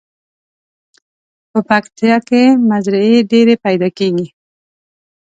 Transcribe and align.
په 1.51 1.59
پکتیا 1.69 2.15
کې 2.27 2.43
مزري 2.69 3.09
ډیر 3.31 3.47
پیداکیږي. 3.63 4.27